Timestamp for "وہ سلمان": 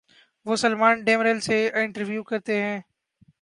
0.45-1.03